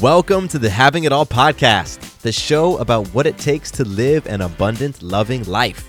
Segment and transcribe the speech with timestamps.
[0.00, 4.26] Welcome to the Having It All podcast, the show about what it takes to live
[4.26, 5.86] an abundant, loving life.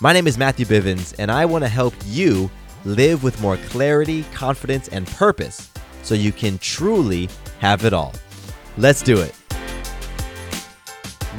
[0.00, 2.48] My name is Matthew Bivens, and I want to help you
[2.84, 5.68] live with more clarity, confidence, and purpose
[6.04, 8.14] so you can truly have it all.
[8.78, 9.34] Let's do it.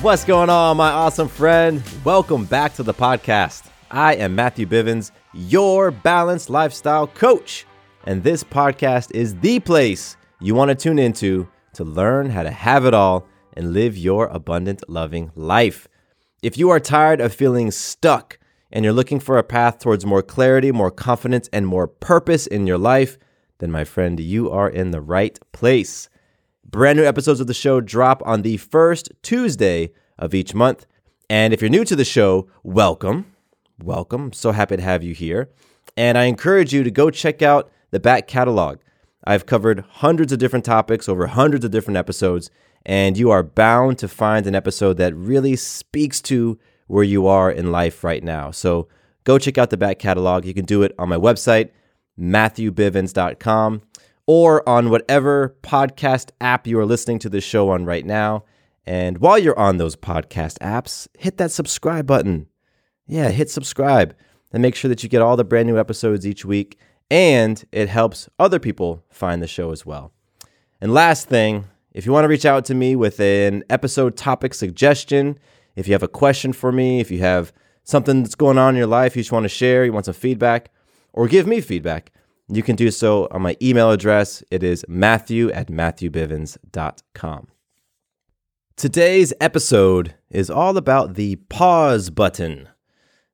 [0.02, 1.82] What's going on, my awesome friend?
[2.04, 3.70] Welcome back to the podcast.
[3.90, 7.66] I am Matthew Bivens, your balanced lifestyle coach,
[8.04, 12.52] and this podcast is the place you want to tune into to learn how to
[12.52, 15.88] have it all and live your abundant, loving life.
[16.42, 18.40] If you are tired of feeling stuck
[18.72, 22.66] and you're looking for a path towards more clarity, more confidence, and more purpose in
[22.68, 23.18] your life,
[23.60, 26.10] then my friend, you are in the right place.
[26.66, 30.86] Brand new episodes of the show drop on the first Tuesday of each month.
[31.30, 33.36] And if you're new to the show, welcome.
[33.84, 34.34] Welcome.
[34.34, 35.50] So happy to have you here.
[35.98, 38.80] And I encourage you to go check out the back catalog.
[39.24, 42.50] I've covered hundreds of different topics over hundreds of different episodes,
[42.86, 47.52] and you are bound to find an episode that really speaks to where you are
[47.52, 48.52] in life right now.
[48.52, 48.88] So
[49.24, 50.46] go check out the back catalog.
[50.46, 51.70] You can do it on my website,
[52.20, 53.82] matthewbivens.com,
[54.26, 58.44] or on whatever podcast app you are listening to this show on right now.
[58.86, 62.48] And while you're on those podcast apps, hit that subscribe button.
[63.06, 64.16] Yeah, hit subscribe
[64.52, 66.78] and make sure that you get all the brand new episodes each week
[67.12, 70.14] and it helps other people find the show as well.
[70.80, 74.54] And last thing, if you want to reach out to me with an episode topic
[74.54, 75.38] suggestion,
[75.76, 77.52] if you have a question for me, if you have
[77.84, 80.14] something that's going on in your life you just want to share, you want some
[80.14, 80.72] feedback,
[81.12, 82.14] or give me feedback,
[82.48, 84.42] you can do so on my email address.
[84.50, 87.48] It is matthew at matthewbivens.com.
[88.78, 92.70] Today's episode is all about the pause button.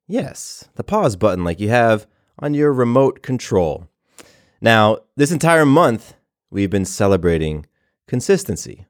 [0.08, 2.08] Yes, the pause button, like you have
[2.40, 3.88] on your remote control.
[4.62, 6.14] Now, this entire month,
[6.50, 7.66] we've been celebrating
[8.08, 8.86] consistency.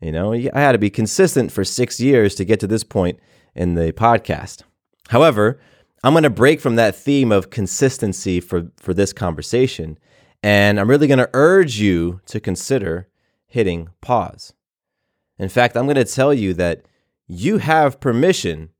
[0.00, 3.18] You know, I had to be consistent for six years to get to this point
[3.54, 4.62] in the podcast.
[5.08, 5.60] However,
[6.02, 9.98] I'm going to break from that theme of consistency for, for this conversation,
[10.42, 13.08] and I'm really going to urge you to consider
[13.46, 14.52] hitting pause.
[15.38, 16.84] In fact, I'm going to tell you that
[17.26, 18.70] you have permission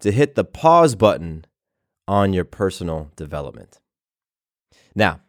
[0.00, 1.44] to hit the pause button
[2.10, 3.78] on your personal development.
[4.96, 5.20] Now,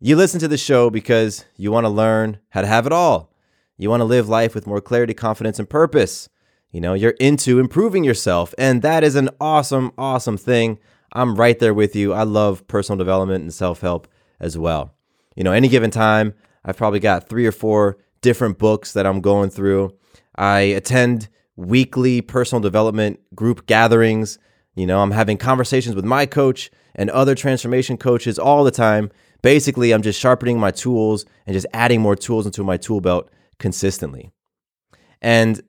[0.00, 3.34] you listen to the show because you want to learn how to have it all.
[3.76, 6.30] You want to live life with more clarity, confidence, and purpose.
[6.70, 10.78] You know, you're into improving yourself, and that is an awesome, awesome thing.
[11.12, 12.14] I'm right there with you.
[12.14, 14.08] I love personal development and self help
[14.40, 14.94] as well.
[15.34, 16.32] You know, any given time,
[16.64, 19.94] I've probably got three or four different books that I'm going through.
[20.34, 24.38] I attend weekly personal development group gatherings
[24.76, 29.10] you know, I'm having conversations with my coach and other transformation coaches all the time.
[29.42, 33.28] Basically, I'm just sharpening my tools and just adding more tools into my tool belt
[33.58, 34.30] consistently.
[35.20, 35.62] And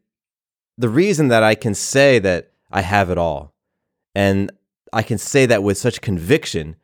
[0.77, 3.53] the reason that I can say that I have it all
[4.13, 4.51] and
[4.93, 6.75] I can say that with such conviction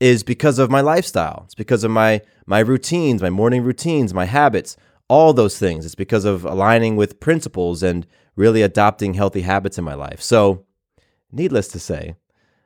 [0.00, 1.42] is because of my lifestyle.
[1.46, 4.76] It's because of my my routines, my morning routines, my habits,
[5.08, 5.84] all those things.
[5.84, 10.22] It's because of aligning with principles and really adopting healthy habits in my life.
[10.22, 10.64] So,
[11.32, 12.16] needless to say,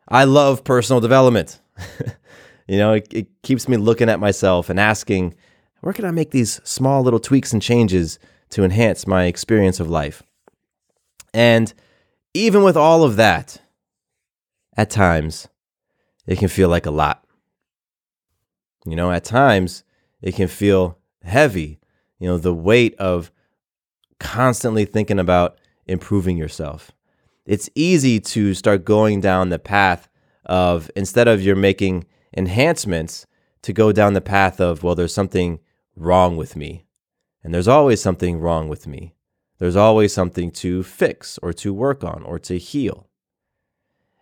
[0.09, 1.61] I love personal development.
[2.69, 5.35] you know, it, it, keeps me looking at myself and asking,
[5.81, 8.19] where can I make these small little tweaks and changes
[8.51, 10.23] to enhance my experience of life?
[11.35, 11.73] And
[12.35, 13.61] even with all of that,
[14.77, 15.49] at times,
[16.27, 17.25] it can feel like a lot.
[18.87, 19.85] You know, at times,
[20.21, 21.79] it can feel heavy.
[22.19, 23.31] You know, the weight of
[24.19, 26.93] constantly thinking about improving yourself
[27.47, 30.09] it's easy to start going down the path
[30.47, 32.07] of instead of you're making
[32.37, 33.27] enhancements
[33.63, 35.61] to go down the path of well there's something
[35.97, 36.87] wrong with me.
[37.45, 39.15] And there's always something wrong with me.
[39.59, 43.09] There's always something to fix or to work on or to heal.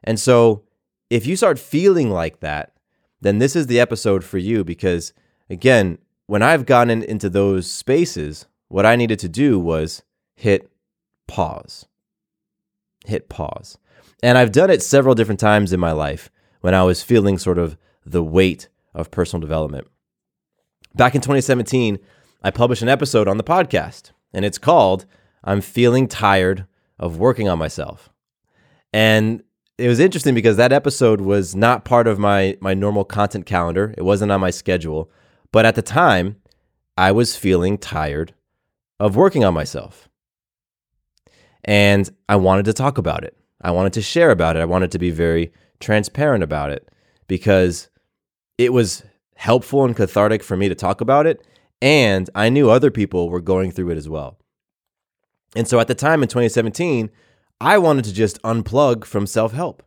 [0.02, 0.64] And so,
[1.08, 2.72] if you start feeling like that,
[3.20, 5.12] then this is the episode for you because,
[5.50, 10.02] again, when I've gotten into those spaces, what I needed to do was
[10.34, 10.70] hit
[11.26, 11.86] pause.
[13.06, 13.78] Hit pause.
[14.22, 16.30] And I've done it several different times in my life
[16.60, 19.86] when I was feeling sort of the weight of personal development.
[20.94, 21.98] Back in 2017,
[22.42, 25.06] I published an episode on the podcast, and it's called
[25.44, 26.66] I'm Feeling Tired
[26.98, 28.10] of Working on Myself.
[28.92, 29.42] And
[29.78, 33.94] it was interesting because that episode was not part of my, my normal content calendar,
[33.96, 35.10] it wasn't on my schedule.
[35.52, 36.36] But at the time,
[36.98, 38.34] I was feeling tired
[38.98, 40.09] of working on myself.
[41.70, 43.36] And I wanted to talk about it.
[43.62, 44.60] I wanted to share about it.
[44.60, 46.88] I wanted to be very transparent about it
[47.28, 47.88] because
[48.58, 49.04] it was
[49.36, 51.46] helpful and cathartic for me to talk about it.
[51.80, 54.36] And I knew other people were going through it as well.
[55.54, 57.08] And so at the time in 2017,
[57.60, 59.84] I wanted to just unplug from self help.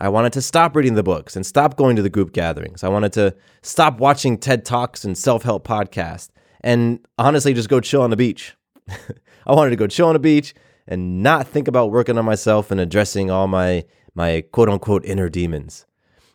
[0.00, 2.84] I wanted to stop reading the books and stop going to the group gatherings.
[2.84, 6.28] I wanted to stop watching TED Talks and self help podcasts
[6.60, 8.54] and honestly just go chill on the beach.
[8.88, 10.54] I wanted to go chill on the beach
[10.86, 13.84] and not think about working on myself and addressing all my
[14.14, 15.86] my quote unquote inner demons.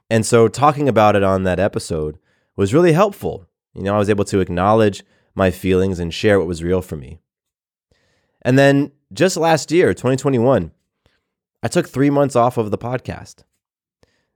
[0.10, 2.18] And so talking about it on that episode
[2.56, 3.46] was really helpful.
[3.74, 5.04] You know, I was able to acknowledge
[5.36, 7.20] my feelings and share what was real for me.
[8.42, 10.72] And then just last year, 2021,
[11.62, 13.44] I took 3 months off of the podcast.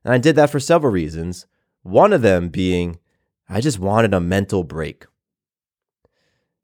[0.04, 1.48] And I did that for several reasons.
[1.82, 3.00] One of them being
[3.50, 5.06] I just wanted a mental break.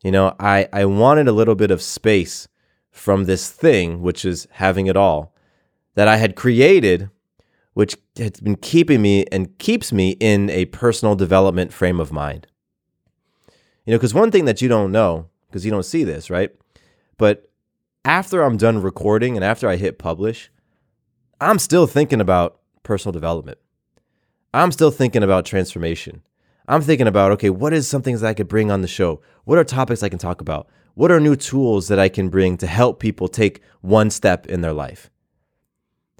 [0.03, 2.47] You know, I, I wanted a little bit of space
[2.91, 5.33] from this thing, which is having it all,
[5.95, 7.09] that I had created,
[7.74, 12.47] which has been keeping me and keeps me in a personal development frame of mind.
[13.86, 16.51] You know, because one thing that you don't know, because you don't see this, right?
[17.18, 17.50] But
[18.06, 20.51] after I'm done recording and after I hit publish,
[21.42, 23.57] I'm still thinking about personal development.
[24.53, 26.24] I'm still thinking about transformation.
[26.68, 29.21] I'm thinking about, okay, what is something that I could bring on the show?
[29.45, 30.68] What are topics I can talk about?
[30.95, 34.62] What are new tools that I can bring to help people take one step in
[34.62, 35.09] their life?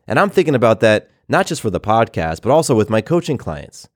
[0.08, 3.38] And I'm thinking about that not just for the podcast, but also with my coaching
[3.38, 3.88] clients.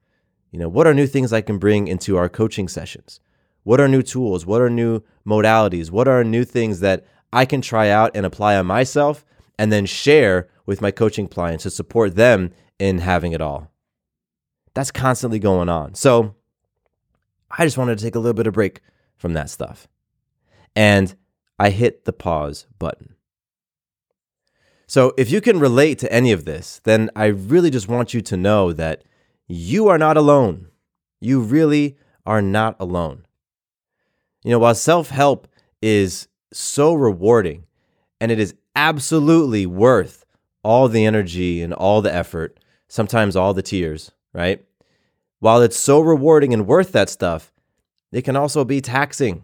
[0.52, 3.20] You know, what are new things I can bring into our coaching sessions?
[3.64, 4.46] What are new tools?
[4.46, 5.90] What are new modalities?
[5.90, 9.26] What are new things that I can try out and apply on myself
[9.58, 13.72] and then share with my coaching clients to support them in having it all?
[14.76, 15.96] That's constantly going on.
[15.96, 16.36] So
[17.50, 18.82] I just wanted to take a little bit of break
[19.16, 19.88] from that stuff.
[20.76, 21.16] And
[21.60, 23.16] I hit the pause button.
[24.88, 28.22] So if you can relate to any of this, then I really just want you
[28.22, 29.04] to know that
[29.48, 30.68] you are not alone.
[31.20, 33.26] You really are not alone.
[34.44, 35.48] You know, while self help
[35.82, 37.66] is so rewarding
[38.20, 40.26] and it is absolutely worth
[40.64, 44.64] all the energy and all the effort, sometimes all the tears, right?
[45.40, 47.52] While it's so rewarding and worth that stuff,
[48.12, 49.44] it can also be taxing.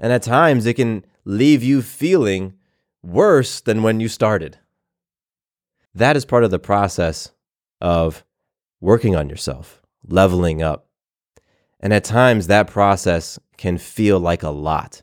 [0.00, 2.54] And at times, it can leave you feeling
[3.02, 4.58] worse than when you started.
[5.94, 7.32] That is part of the process
[7.80, 8.24] of
[8.80, 10.88] working on yourself, leveling up.
[11.78, 15.02] And at times, that process can feel like a lot.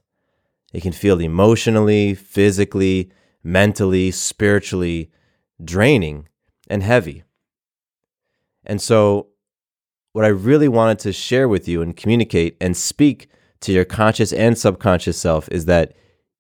[0.74, 3.12] It can feel emotionally, physically,
[3.44, 5.12] mentally, spiritually
[5.64, 6.28] draining
[6.70, 7.24] and heavy.
[8.66, 9.28] And so,
[10.14, 13.30] what I really wanted to share with you and communicate and speak
[13.62, 15.94] to your conscious and subconscious self is that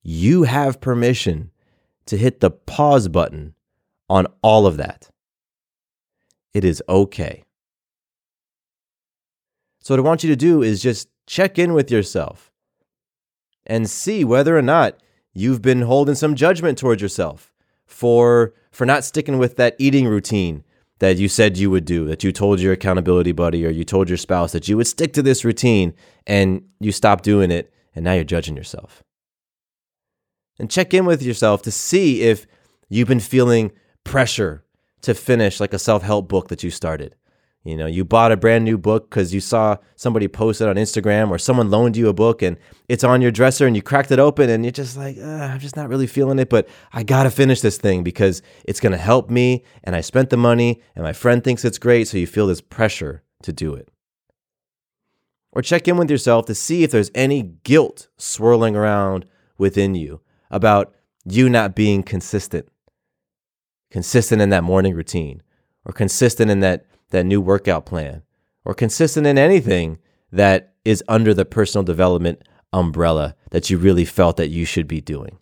[0.03, 1.51] you have permission
[2.05, 3.53] to hit the pause button
[4.09, 5.09] on all of that.
[6.53, 7.43] It is okay.
[9.81, 12.51] So, what I want you to do is just check in with yourself
[13.65, 14.97] and see whether or not
[15.33, 17.53] you've been holding some judgment towards yourself
[17.85, 20.63] for, for not sticking with that eating routine
[20.99, 24.09] that you said you would do, that you told your accountability buddy or you told
[24.09, 25.93] your spouse that you would stick to this routine
[26.25, 29.03] and you stopped doing it and now you're judging yourself.
[30.59, 32.47] And check in with yourself to see if
[32.89, 33.71] you've been feeling
[34.03, 34.63] pressure
[35.01, 37.15] to finish like a self help book that you started.
[37.63, 40.77] You know, you bought a brand new book because you saw somebody post it on
[40.77, 42.55] Instagram or someone loaned you a book and
[42.87, 45.75] it's on your dresser and you cracked it open and you're just like, I'm just
[45.75, 49.29] not really feeling it, but I got to finish this thing because it's to help
[49.29, 52.07] me and I spent the money and my friend thinks it's great.
[52.07, 53.89] So you feel this pressure to do it.
[55.51, 59.25] Or check in with yourself to see if there's any guilt swirling around
[59.57, 60.21] within you
[60.51, 60.93] about
[61.25, 62.69] you not being consistent,
[63.91, 65.43] consistent in that morning routine
[65.83, 68.23] or consistent in that that new workout plan
[68.65, 69.97] or consistent in anything
[70.31, 72.41] that is under the personal development
[72.73, 75.37] umbrella that you really felt that you should be doing.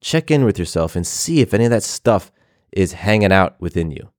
[0.00, 2.32] Check in with yourself and see if any of that stuff
[2.72, 4.10] is hanging out within you.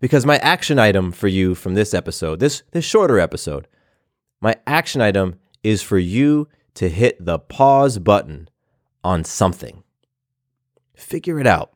[0.00, 3.66] Because my action item for you from this episode, this, this shorter episode,
[4.40, 8.48] my action item is for you to hit the pause button
[9.02, 9.82] on something.
[10.94, 11.72] Figure it out.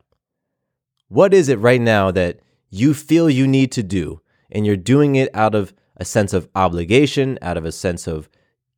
[1.08, 2.38] What is it right now that
[2.72, 6.48] you feel you need to do, and you're doing it out of a sense of
[6.54, 8.28] obligation, out of a sense of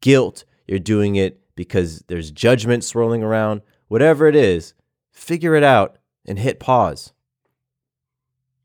[0.00, 0.44] guilt?
[0.66, 3.62] You're doing it because there's judgment swirling around.
[3.86, 4.74] Whatever it is,
[5.12, 7.12] figure it out and hit pause.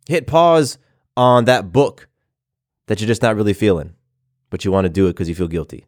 [0.08, 0.80] Hit pause
[1.16, 2.08] on that book
[2.88, 3.94] that you're just not really feeling,
[4.50, 5.86] but you want to do it because you feel guilty.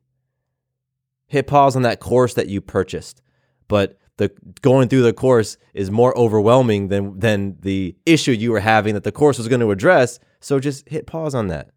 [1.25, 3.23] Hit pause on that course that you purchased,
[3.67, 8.59] but the going through the course is more overwhelming than than the issue you were
[8.59, 10.19] having that the course was going to address.
[10.39, 11.71] So just hit pause on that.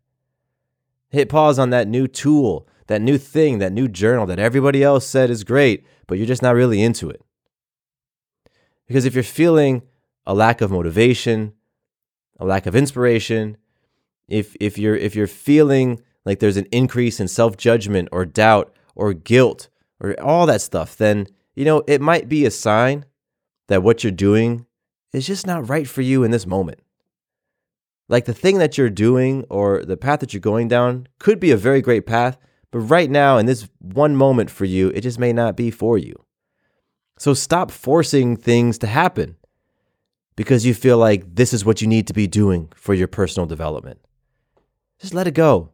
[1.10, 5.06] Hit pause on that new tool, that new thing, that new journal that everybody else
[5.06, 7.22] said is great, but you're just not really into it.
[8.86, 9.82] Because if you're feeling
[10.26, 11.52] a lack of motivation,
[12.38, 13.56] a lack of inspiration,
[14.28, 19.12] if if you're if you're feeling like there's an increase in self-judgment or doubt or
[19.12, 19.68] guilt
[20.00, 23.04] or all that stuff, then you know, it might be a sign
[23.68, 24.66] that what you're doing
[25.12, 26.80] is just not right for you in this moment.
[28.08, 31.50] Like the thing that you're doing or the path that you're going down could be
[31.50, 32.36] a very great path,
[32.70, 35.96] but right now in this one moment for you, it just may not be for
[35.96, 36.14] you.
[37.18, 39.36] So stop forcing things to happen
[40.36, 43.46] because you feel like this is what you need to be doing for your personal
[43.46, 44.00] development.
[44.98, 45.70] Just let it go.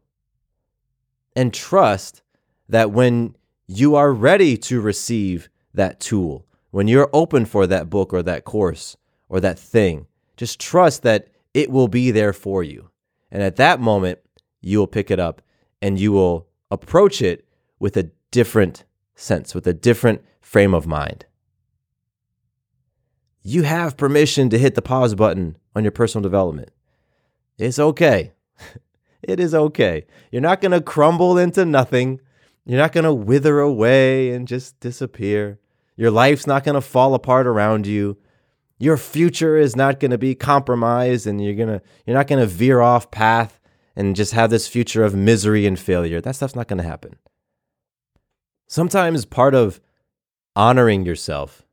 [1.34, 2.22] And trust
[2.68, 8.12] that when you are ready to receive that tool, when you're open for that book
[8.12, 8.96] or that course
[9.28, 12.90] or that thing, just trust that it will be there for you.
[13.30, 14.18] And at that moment,
[14.60, 15.42] you will pick it up
[15.82, 17.46] and you will approach it
[17.78, 18.84] with a different
[19.14, 21.26] sense, with a different frame of mind.
[23.42, 26.70] You have permission to hit the pause button on your personal development.
[27.58, 28.32] It's okay.
[29.22, 30.06] it is okay.
[30.30, 32.20] You're not going to crumble into nothing.
[32.70, 35.58] You're not going to wither away and just disappear.
[35.96, 38.16] Your life's not going to fall apart around you.
[38.78, 42.38] Your future is not going to be compromised and you're going to you're not going
[42.38, 43.58] to veer off path
[43.96, 46.20] and just have this future of misery and failure.
[46.20, 47.16] That stuff's not going to happen.
[48.68, 49.80] Sometimes part of
[50.54, 51.66] honoring yourself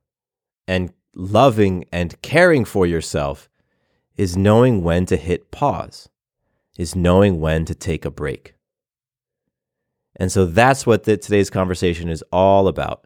[0.68, 3.52] and loving and caring for yourself
[4.16, 6.10] is knowing when to hit pause,
[6.76, 8.56] is knowing when to take a break.
[10.18, 13.06] And so that's what the, today's conversation is all about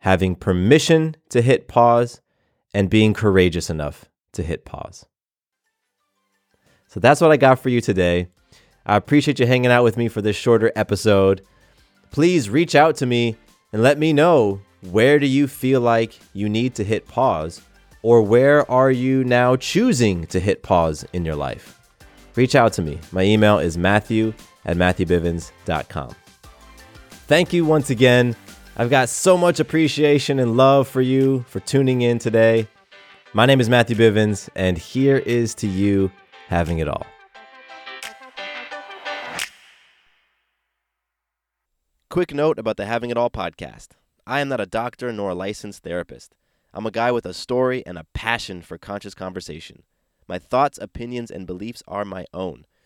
[0.00, 2.20] having permission to hit pause
[2.74, 5.06] and being courageous enough to hit pause.
[6.88, 8.28] So that's what I got for you today.
[8.84, 11.42] I appreciate you hanging out with me for this shorter episode.
[12.10, 13.36] Please reach out to me
[13.72, 14.60] and let me know
[14.90, 17.62] where do you feel like you need to hit pause
[18.02, 21.80] or where are you now choosing to hit pause in your life?
[22.36, 22.98] Reach out to me.
[23.10, 24.34] My email is matthew
[24.66, 26.14] at matthewbivens.com.
[27.26, 28.36] Thank you once again.
[28.76, 32.68] I've got so much appreciation and love for you for tuning in today.
[33.32, 36.12] My name is Matthew Bivens, and here is to you
[36.48, 37.06] having it all.
[42.10, 43.88] Quick note about the Having It All podcast
[44.26, 46.34] I am not a doctor nor a licensed therapist.
[46.74, 49.84] I'm a guy with a story and a passion for conscious conversation.
[50.28, 52.66] My thoughts, opinions, and beliefs are my own.